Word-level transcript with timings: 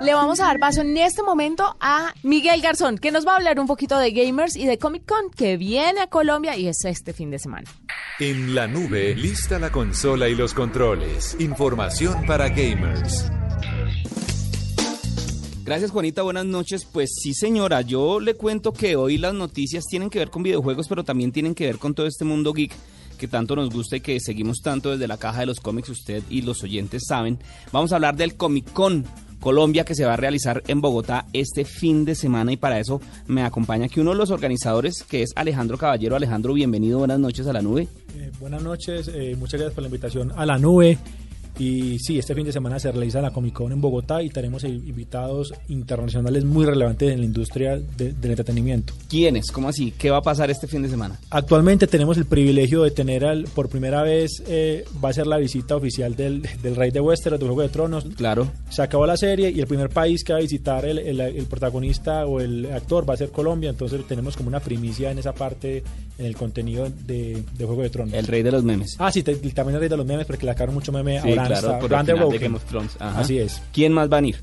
Le 0.00 0.14
vamos 0.14 0.40
a 0.40 0.44
dar 0.44 0.58
paso 0.58 0.80
en 0.80 0.96
este 0.96 1.22
momento 1.22 1.76
a 1.78 2.14
Miguel 2.22 2.62
Garzón, 2.62 2.96
que 2.96 3.10
nos 3.10 3.26
va 3.26 3.32
a 3.32 3.36
hablar 3.36 3.60
un 3.60 3.66
poquito 3.66 3.98
de 3.98 4.12
gamers 4.12 4.56
y 4.56 4.64
de 4.64 4.78
Comic 4.78 5.04
Con, 5.04 5.30
que 5.30 5.58
viene 5.58 6.00
a 6.00 6.06
Colombia 6.06 6.56
y 6.56 6.68
es 6.68 6.86
este 6.86 7.12
fin 7.12 7.30
de 7.30 7.38
semana. 7.38 7.70
En 8.18 8.54
la 8.54 8.66
nube, 8.66 9.14
lista 9.14 9.58
la 9.58 9.70
consola 9.70 10.26
y 10.30 10.34
los 10.34 10.54
controles. 10.54 11.36
Información 11.38 12.24
para 12.26 12.48
gamers. 12.48 13.30
Gracias 15.66 15.90
Juanita, 15.90 16.22
buenas 16.22 16.46
noches. 16.46 16.86
Pues 16.90 17.10
sí 17.22 17.34
señora, 17.34 17.82
yo 17.82 18.20
le 18.20 18.34
cuento 18.34 18.72
que 18.72 18.96
hoy 18.96 19.18
las 19.18 19.34
noticias 19.34 19.84
tienen 19.84 20.08
que 20.08 20.18
ver 20.18 20.30
con 20.30 20.42
videojuegos, 20.42 20.88
pero 20.88 21.04
también 21.04 21.30
tienen 21.30 21.54
que 21.54 21.66
ver 21.66 21.76
con 21.76 21.94
todo 21.94 22.06
este 22.06 22.24
mundo 22.24 22.54
geek 22.54 22.72
que 23.20 23.28
tanto 23.28 23.54
nos 23.54 23.68
gusta 23.70 23.96
y 23.96 24.00
que 24.00 24.18
seguimos 24.18 24.62
tanto 24.62 24.90
desde 24.90 25.06
la 25.06 25.18
caja 25.18 25.40
de 25.40 25.46
los 25.46 25.60
cómics, 25.60 25.90
usted 25.90 26.22
y 26.30 26.40
los 26.40 26.62
oyentes 26.62 27.02
saben. 27.06 27.38
Vamos 27.70 27.92
a 27.92 27.96
hablar 27.96 28.16
del 28.16 28.34
Comic 28.34 28.72
Con 28.72 29.04
Colombia 29.40 29.84
que 29.84 29.94
se 29.94 30.06
va 30.06 30.14
a 30.14 30.16
realizar 30.16 30.62
en 30.68 30.80
Bogotá 30.80 31.26
este 31.34 31.64
fin 31.64 32.06
de 32.06 32.14
semana 32.14 32.52
y 32.52 32.56
para 32.56 32.78
eso 32.78 33.00
me 33.26 33.42
acompaña 33.42 33.86
aquí 33.86 34.00
uno 34.00 34.12
de 34.12 34.16
los 34.16 34.30
organizadores 34.30 35.02
que 35.02 35.22
es 35.22 35.30
Alejandro 35.36 35.76
Caballero. 35.76 36.16
Alejandro, 36.16 36.54
bienvenido, 36.54 36.98
buenas 36.98 37.20
noches 37.20 37.46
a 37.46 37.52
la 37.52 37.60
nube. 37.60 37.88
Eh, 38.16 38.30
buenas 38.40 38.62
noches, 38.62 39.08
eh, 39.12 39.36
muchas 39.38 39.60
gracias 39.60 39.74
por 39.74 39.82
la 39.82 39.88
invitación 39.88 40.32
a 40.34 40.46
la 40.46 40.58
nube. 40.58 40.98
Y 41.60 41.98
sí, 41.98 42.18
este 42.18 42.34
fin 42.34 42.46
de 42.46 42.52
semana 42.52 42.78
se 42.80 42.90
realiza 42.90 43.20
la 43.20 43.32
Comic 43.32 43.52
Con 43.52 43.70
en 43.70 43.82
Bogotá 43.82 44.22
y 44.22 44.30
tenemos 44.30 44.64
invitados 44.64 45.52
internacionales 45.68 46.42
muy 46.42 46.64
relevantes 46.64 47.12
en 47.12 47.18
la 47.18 47.26
industria 47.26 47.76
de, 47.76 48.14
del 48.14 48.30
entretenimiento. 48.30 48.94
¿Quiénes? 49.10 49.52
¿Cómo 49.52 49.68
así? 49.68 49.92
¿Qué 49.92 50.08
va 50.08 50.16
a 50.16 50.22
pasar 50.22 50.50
este 50.50 50.66
fin 50.66 50.80
de 50.80 50.88
semana? 50.88 51.20
Actualmente 51.28 51.86
tenemos 51.86 52.16
el 52.16 52.24
privilegio 52.24 52.82
de 52.82 52.92
tener 52.92 53.26
al, 53.26 53.44
por 53.44 53.68
primera 53.68 54.02
vez, 54.02 54.42
eh, 54.48 54.86
va 55.04 55.10
a 55.10 55.12
ser 55.12 55.26
la 55.26 55.36
visita 55.36 55.76
oficial 55.76 56.16
del, 56.16 56.48
del 56.62 56.76
Rey 56.76 56.92
de 56.92 57.00
Westeros, 57.00 57.38
del 57.38 57.48
Juego 57.50 57.60
de 57.60 57.68
Tronos. 57.68 58.06
Claro. 58.16 58.50
Se 58.70 58.80
acabó 58.80 59.04
la 59.04 59.18
serie 59.18 59.50
y 59.50 59.60
el 59.60 59.66
primer 59.66 59.90
país 59.90 60.24
que 60.24 60.32
va 60.32 60.38
a 60.38 60.42
visitar 60.42 60.86
el, 60.86 60.98
el, 60.98 61.20
el 61.20 61.44
protagonista 61.44 62.24
o 62.24 62.40
el 62.40 62.72
actor 62.72 63.06
va 63.06 63.12
a 63.12 63.18
ser 63.18 63.32
Colombia, 63.32 63.68
entonces 63.68 64.00
tenemos 64.08 64.34
como 64.34 64.48
una 64.48 64.60
primicia 64.60 65.10
en 65.10 65.18
esa 65.18 65.34
parte, 65.34 65.84
en 66.16 66.24
el 66.24 66.36
contenido 66.36 66.88
de, 67.06 67.42
de 67.58 67.64
Juego 67.66 67.82
de 67.82 67.90
Tronos. 67.90 68.14
El 68.14 68.26
Rey 68.26 68.42
de 68.42 68.50
los 68.50 68.64
Memes. 68.64 68.96
Ah, 68.98 69.12
sí, 69.12 69.22
te, 69.22 69.34
también 69.36 69.74
el 69.74 69.80
Rey 69.80 69.90
de 69.90 69.98
los 69.98 70.06
Memes 70.06 70.24
porque 70.24 70.46
le 70.46 70.52
sacaron 70.52 70.74
mucho 70.74 70.90
meme 70.90 71.20
sí, 71.20 71.28
ahora 71.28 71.49
claro, 71.58 71.78
por 71.80 71.92
el 71.92 71.98
final 72.00 72.30
de 72.30 72.38
Game 72.38 72.56
of 72.56 72.64
Thrones. 72.64 72.96
Ajá. 72.98 73.20
Así 73.20 73.38
es. 73.38 73.62
¿Quién 73.72 73.92
más 73.92 74.08
van 74.08 74.24
a 74.24 74.28
ir? 74.28 74.36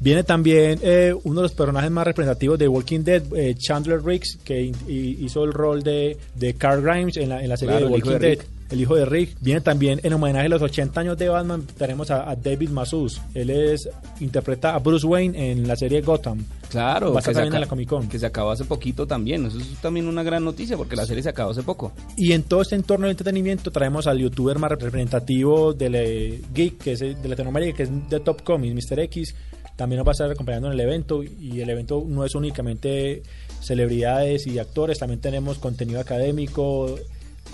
Viene 0.00 0.24
también 0.24 0.80
eh, 0.82 1.14
uno 1.24 1.40
de 1.40 1.44
los 1.44 1.52
personajes 1.52 1.90
más 1.90 2.04
representativos 2.06 2.58
de 2.58 2.68
Walking 2.68 3.00
Dead, 3.04 3.22
eh, 3.36 3.54
Chandler 3.56 4.04
Riggs, 4.04 4.38
que 4.44 4.72
hizo 4.88 5.44
el 5.44 5.52
rol 5.52 5.82
de, 5.82 6.16
de 6.34 6.54
Carl 6.54 6.82
Grimes 6.82 7.16
en 7.16 7.28
la, 7.30 7.42
en 7.42 7.48
la 7.48 7.56
serie 7.56 7.76
Claro, 7.76 7.86
de 7.86 7.92
Walking 7.92 8.10
de 8.10 8.18
Dead. 8.18 8.38
El 8.70 8.80
hijo 8.80 8.96
de 8.96 9.04
Rick. 9.04 9.36
Viene 9.40 9.60
también 9.60 10.00
en 10.02 10.12
homenaje 10.12 10.46
a 10.46 10.48
los 10.48 10.62
80 10.62 11.00
años 11.00 11.18
de 11.18 11.28
Batman. 11.28 11.66
Tenemos 11.76 12.10
a, 12.10 12.28
a 12.28 12.34
David 12.36 12.70
Masus. 12.70 13.20
Él 13.34 13.50
es 13.50 13.88
interpreta 14.20 14.74
a 14.74 14.78
Bruce 14.78 15.06
Wayne 15.06 15.52
en 15.52 15.68
la 15.68 15.76
serie 15.76 16.00
Gotham. 16.00 16.44
Claro, 16.70 17.12
Va 17.12 17.18
a 17.18 17.20
estar 17.20 17.34
también 17.34 17.54
en 17.54 17.60
la 17.60 17.66
Comic 17.66 17.88
Con. 17.88 18.08
que 18.08 18.18
se 18.18 18.26
acabó 18.26 18.50
hace 18.50 18.64
poquito 18.64 19.06
también. 19.06 19.46
Eso 19.46 19.58
es 19.58 19.76
también 19.80 20.08
una 20.08 20.22
gran 20.22 20.44
noticia 20.44 20.76
porque 20.76 20.96
la 20.96 21.06
serie 21.06 21.22
se 21.22 21.28
acabó 21.28 21.50
hace 21.52 21.62
poco. 21.62 21.92
Y 22.16 22.32
en 22.32 22.42
todo 22.42 22.62
este 22.62 22.74
entorno 22.74 23.06
de 23.06 23.12
entretenimiento 23.12 23.70
traemos 23.70 24.06
al 24.06 24.18
youtuber 24.18 24.58
más 24.58 24.70
representativo 24.70 25.72
del 25.72 26.42
geek, 26.52 26.78
que 26.78 26.92
es 26.92 27.00
de 27.00 27.28
Latinoamérica, 27.28 27.76
que 27.76 27.82
es 27.84 28.08
de 28.08 28.20
Top 28.20 28.42
Comics, 28.42 28.90
Mr. 28.90 29.00
X. 29.00 29.34
También 29.76 29.98
nos 29.98 30.06
va 30.06 30.10
a 30.10 30.14
estar 30.14 30.30
acompañando 30.30 30.68
en 30.68 30.74
el 30.74 30.80
evento 30.80 31.22
y 31.22 31.60
el 31.60 31.68
evento 31.68 32.04
no 32.06 32.24
es 32.24 32.34
únicamente 32.34 33.22
celebridades 33.60 34.46
y 34.46 34.58
actores, 34.58 34.98
también 34.98 35.20
tenemos 35.20 35.58
contenido 35.58 36.00
académico, 36.00 36.94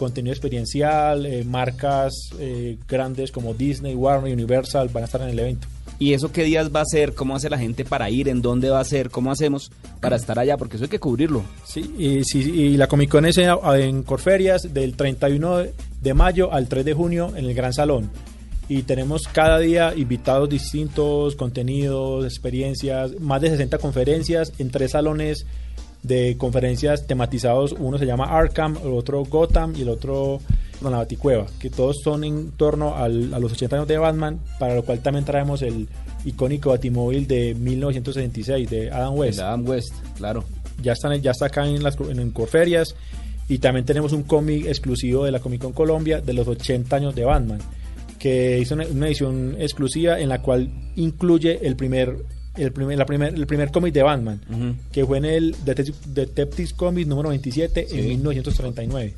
contenido 0.00 0.32
experiencial, 0.32 1.26
eh, 1.26 1.44
marcas 1.44 2.30
eh, 2.38 2.78
grandes 2.88 3.30
como 3.30 3.52
Disney, 3.52 3.94
Warner, 3.94 4.32
Universal 4.32 4.88
van 4.88 5.02
a 5.02 5.06
estar 5.06 5.20
en 5.20 5.28
el 5.28 5.38
evento. 5.38 5.68
¿Y 5.98 6.14
eso 6.14 6.32
qué 6.32 6.42
días 6.42 6.74
va 6.74 6.80
a 6.80 6.86
ser? 6.86 7.12
¿Cómo 7.12 7.36
hace 7.36 7.50
la 7.50 7.58
gente 7.58 7.84
para 7.84 8.08
ir? 8.08 8.30
¿En 8.30 8.40
dónde 8.40 8.70
va 8.70 8.80
a 8.80 8.84
ser? 8.84 9.10
¿Cómo 9.10 9.30
hacemos 9.30 9.70
para 10.00 10.16
estar 10.16 10.38
allá? 10.38 10.56
Porque 10.56 10.76
eso 10.76 10.84
hay 10.84 10.88
que 10.90 10.98
cubrirlo. 10.98 11.42
Sí, 11.66 11.94
y, 11.98 12.24
sí, 12.24 12.38
y 12.38 12.78
la 12.78 12.86
Comic 12.86 13.10
Con 13.10 13.26
es 13.26 13.36
en, 13.36 13.50
en 13.74 14.02
Corferias 14.02 14.72
del 14.72 14.96
31 14.96 15.64
de 16.00 16.14
mayo 16.14 16.50
al 16.50 16.66
3 16.66 16.82
de 16.86 16.94
junio 16.94 17.34
en 17.36 17.44
el 17.44 17.52
Gran 17.52 17.74
Salón. 17.74 18.10
Y 18.70 18.84
tenemos 18.84 19.28
cada 19.30 19.58
día 19.58 19.92
invitados 19.94 20.48
distintos, 20.48 21.36
contenidos, 21.36 22.24
experiencias, 22.24 23.20
más 23.20 23.42
de 23.42 23.50
60 23.50 23.76
conferencias 23.76 24.54
en 24.58 24.70
tres 24.70 24.92
salones 24.92 25.44
de 26.02 26.36
conferencias 26.38 27.06
tematizados. 27.06 27.72
Uno 27.78 27.98
se 27.98 28.06
llama 28.06 28.24
Arkham, 28.24 28.76
el 28.84 28.92
otro 28.92 29.24
Gotham 29.24 29.74
y 29.76 29.82
el 29.82 29.88
otro 29.90 30.40
con 30.80 30.92
la 30.92 30.98
Baticueva, 30.98 31.46
que 31.58 31.68
todos 31.68 31.98
son 32.02 32.24
en 32.24 32.52
torno 32.52 32.96
al- 32.96 33.34
a 33.34 33.38
los 33.38 33.52
80 33.52 33.76
años 33.76 33.88
de 33.88 33.98
Batman, 33.98 34.40
para 34.58 34.74
lo 34.74 34.82
cual 34.82 35.00
también 35.00 35.26
traemos 35.26 35.60
el 35.60 35.88
icónico 36.24 36.70
Batimóvil 36.70 37.26
de 37.26 37.54
1966 37.54 38.70
de 38.70 38.90
Adam 38.90 39.14
West 39.14 39.38
El 39.38 39.44
Adam 39.44 39.68
West, 39.68 39.92
claro. 40.16 40.44
ya 40.82 40.92
están 40.92 41.20
ya 41.20 41.32
está 41.32 41.46
acá 41.46 41.66
en 41.66 41.82
las 41.82 41.98
en, 42.00 42.18
en 42.18 42.30
Corferias 42.30 42.94
y 43.48 43.58
también 43.58 43.84
tenemos 43.84 44.12
un 44.12 44.22
cómic 44.22 44.66
exclusivo 44.66 45.24
de 45.26 45.32
la 45.32 45.40
Comic 45.40 45.60
Con 45.60 45.72
Colombia 45.72 46.20
de 46.22 46.32
los 46.32 46.48
80 46.48 46.96
años 46.96 47.14
de 47.14 47.24
Batman 47.24 47.58
que 48.18 48.58
hizo 48.58 48.74
una, 48.74 48.86
una 48.86 49.06
edición 49.08 49.56
exclusiva 49.58 50.18
en 50.20 50.28
la 50.30 50.40
cual 50.40 50.70
incluye 50.96 51.58
el 51.66 51.76
primer 51.76 52.16
el 52.56 52.72
primer, 52.72 52.98
la 52.98 53.06
primer, 53.06 53.34
el 53.34 53.46
primer 53.46 53.70
cómic 53.70 53.94
de 53.94 54.02
Batman, 54.02 54.40
que 54.92 55.04
fue 55.06 55.18
en 55.18 55.24
el 55.24 55.56
Detective, 55.64 55.96
Detectives 56.06 56.72
Comics 56.72 57.06
número 57.08 57.28
27 57.30 57.86
Sí. 57.88 57.98
en 57.98 58.06
1939. 58.22 59.14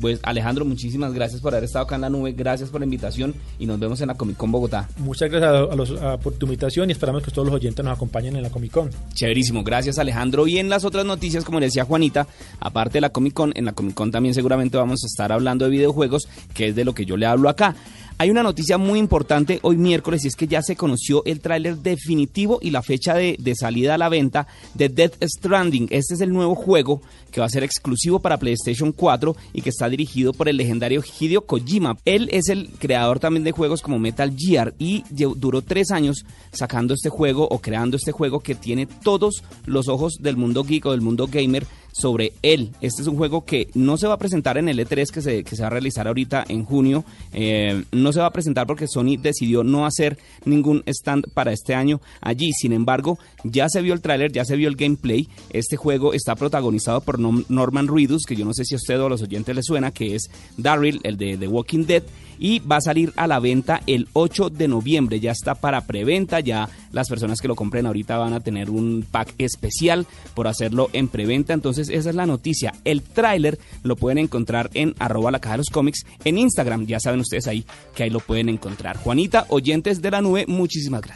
Pues 0.00 0.20
Alejandro, 0.22 0.64
muchísimas 0.64 1.12
gracias 1.12 1.42
por 1.42 1.52
haber 1.52 1.64
estado 1.64 1.84
acá 1.84 1.96
en 1.96 2.00
la 2.00 2.08
nube, 2.10 2.32
gracias 2.32 2.70
por 2.70 2.80
la 2.80 2.86
invitación 2.86 3.34
y 3.58 3.66
nos 3.66 3.78
vemos 3.78 4.00
en 4.00 4.08
la 4.08 4.14
Comic 4.14 4.36
Con 4.38 4.50
Bogotá. 4.50 4.88
Muchas 4.96 5.30
gracias 5.30 5.52
a, 5.52 5.58
a 5.72 5.76
los, 5.76 5.90
a- 6.00 6.16
por 6.18 6.32
tu 6.32 6.46
invitación 6.46 6.88
y 6.88 6.92
esperamos 6.92 7.22
que 7.22 7.30
todos 7.30 7.46
los 7.46 7.54
oyentes 7.54 7.84
nos 7.84 7.94
acompañen 7.94 8.34
en 8.34 8.42
la 8.42 8.48
Comic 8.50 8.72
Con. 8.72 8.90
Chéverísimo, 9.12 9.62
gracias 9.62 9.98
Alejandro. 9.98 10.46
Y 10.48 10.58
en 10.58 10.70
las 10.70 10.84
otras 10.86 11.04
noticias, 11.04 11.44
como 11.44 11.60
le 11.60 11.66
decía 11.66 11.84
Juanita, 11.84 12.26
aparte 12.58 12.94
de 12.94 13.00
la 13.02 13.10
Comic 13.10 13.34
Con, 13.34 13.52
en 13.54 13.66
la 13.66 13.72
Comic 13.74 13.94
Con 13.94 14.10
también 14.10 14.34
seguramente 14.34 14.78
vamos 14.78 15.04
a 15.04 15.06
estar 15.06 15.30
hablando 15.30 15.66
de 15.66 15.70
videojuegos, 15.70 16.26
que 16.54 16.68
es 16.68 16.74
de 16.74 16.84
lo 16.86 16.94
que 16.94 17.04
yo 17.04 17.18
le 17.18 17.26
hablo 17.26 17.50
acá. 17.50 17.76
Hay 18.18 18.30
una 18.30 18.42
noticia 18.42 18.78
muy 18.78 18.98
importante 18.98 19.58
hoy 19.62 19.76
miércoles 19.76 20.24
y 20.24 20.28
es 20.28 20.36
que 20.36 20.46
ya 20.46 20.62
se 20.62 20.76
conoció 20.76 21.24
el 21.24 21.40
tráiler 21.40 21.78
definitivo 21.78 22.58
y 22.62 22.70
la 22.70 22.82
fecha 22.82 23.14
de, 23.14 23.36
salida 23.58 23.94
a 23.94 23.98
la 23.98 24.08
venta 24.08 24.46
de 24.74 24.88
Death 24.88 25.22
Stranding. 25.22 25.88
Este 25.90 26.14
es 26.14 26.20
el 26.20 26.32
nuevo 26.32 26.54
juego 26.54 27.02
que 27.30 27.40
va 27.40 27.46
a 27.46 27.50
ser 27.50 27.64
exclusivo 27.64 28.20
para 28.20 28.38
PlayStation 28.38 28.92
4 28.92 29.36
y 29.52 29.62
que 29.62 29.70
está 29.70 29.88
dirigido 29.88 30.32
por 30.32 30.48
el 30.48 30.56
legendario 30.56 31.02
Hideo 31.02 31.46
Kojima. 31.46 31.96
Él 32.04 32.28
es 32.32 32.48
el 32.48 32.70
creador 32.78 33.18
también 33.18 33.44
de 33.44 33.52
juegos 33.52 33.82
como 33.82 33.98
Metal 33.98 34.34
Gear 34.36 34.74
y 34.78 35.04
duró 35.10 35.62
tres 35.62 35.90
años 35.90 36.24
sacando 36.52 36.94
este 36.94 37.08
juego 37.08 37.48
o 37.48 37.58
creando 37.60 37.96
este 37.96 38.12
juego 38.12 38.40
que 38.40 38.54
tiene 38.54 38.86
todos 38.86 39.42
los 39.66 39.88
ojos 39.88 40.18
del 40.20 40.36
mundo 40.36 40.64
geek 40.64 40.86
o 40.86 40.92
del 40.92 41.00
mundo 41.00 41.26
gamer 41.26 41.66
sobre 41.92 42.32
él. 42.42 42.70
Este 42.80 43.02
es 43.02 43.08
un 43.08 43.16
juego 43.16 43.44
que 43.44 43.68
no 43.74 43.96
se 43.96 44.06
va 44.06 44.14
a 44.14 44.18
presentar 44.18 44.58
en 44.58 44.68
el 44.68 44.78
E3 44.78 45.10
que 45.10 45.22
se, 45.22 45.44
que 45.44 45.56
se 45.56 45.62
va 45.62 45.68
a 45.68 45.70
realizar 45.70 46.08
ahorita 46.08 46.44
en 46.48 46.64
junio. 46.64 47.04
Eh, 47.32 47.84
no 47.92 48.12
se 48.12 48.20
va 48.20 48.26
a 48.26 48.32
presentar 48.32 48.66
porque 48.66 48.88
Sony 48.88 49.16
decidió 49.20 49.62
no 49.62 49.86
hacer 49.86 50.18
ningún 50.44 50.82
stand 50.86 51.30
para 51.32 51.52
este 51.52 51.74
año 51.74 52.00
allí. 52.20 52.52
Sin 52.52 52.72
embargo, 52.72 53.18
ya 53.44 53.68
se 53.68 53.82
vio 53.82 53.94
el 53.94 54.00
tráiler, 54.00 54.32
ya 54.32 54.44
se 54.44 54.56
vio 54.56 54.68
el 54.68 54.76
gameplay. 54.76 55.28
Este 55.50 55.76
juego 55.76 56.14
está 56.14 56.34
protagonizado 56.34 57.00
por 57.00 57.18
Norman 57.18 57.88
Reedus, 57.88 58.24
que 58.26 58.36
yo 58.36 58.44
no 58.44 58.54
sé 58.54 58.64
si 58.64 58.74
a 58.74 58.78
usted 58.78 59.00
o 59.00 59.06
a 59.06 59.10
los 59.10 59.22
oyentes 59.22 59.54
le 59.54 59.62
suena, 59.62 59.90
que 59.92 60.14
es 60.14 60.30
Daryl, 60.56 61.00
el 61.04 61.16
de 61.16 61.36
The 61.36 61.48
Walking 61.48 61.84
Dead. 61.84 62.02
Y 62.44 62.58
va 62.58 62.78
a 62.78 62.80
salir 62.80 63.12
a 63.14 63.28
la 63.28 63.38
venta 63.38 63.82
el 63.86 64.08
8 64.14 64.50
de 64.50 64.66
noviembre. 64.66 65.20
Ya 65.20 65.30
está 65.30 65.54
para 65.54 65.82
preventa. 65.82 66.40
Ya 66.40 66.68
las 66.90 67.08
personas 67.08 67.40
que 67.40 67.46
lo 67.46 67.54
compren 67.54 67.86
ahorita 67.86 68.18
van 68.18 68.32
a 68.32 68.40
tener 68.40 68.68
un 68.68 69.06
pack 69.08 69.34
especial 69.38 70.08
por 70.34 70.48
hacerlo 70.48 70.90
en 70.92 71.06
preventa. 71.06 71.52
Entonces, 71.52 71.88
esa 71.88 72.10
es 72.10 72.16
la 72.16 72.26
noticia. 72.26 72.74
El 72.84 73.02
tráiler 73.02 73.60
lo 73.84 73.94
pueden 73.94 74.18
encontrar 74.18 74.70
en 74.74 74.96
arroba 74.98 75.30
la 75.30 75.38
caja 75.38 75.54
de 75.54 75.58
los 75.58 75.70
cómics 75.70 76.04
en 76.24 76.36
Instagram. 76.36 76.86
Ya 76.86 76.98
saben 76.98 77.20
ustedes 77.20 77.46
ahí 77.46 77.64
que 77.94 78.02
ahí 78.02 78.10
lo 78.10 78.18
pueden 78.18 78.48
encontrar. 78.48 78.96
Juanita, 78.96 79.46
oyentes 79.48 80.02
de 80.02 80.10
la 80.10 80.20
nube, 80.20 80.44
muchísimas 80.48 81.02
gracias. 81.02 81.10